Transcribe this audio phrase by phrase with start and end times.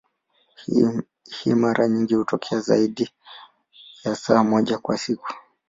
[1.27, 3.09] Hii mara nyingi hutokea zaidi
[4.03, 5.27] ya saa moja kwa siku.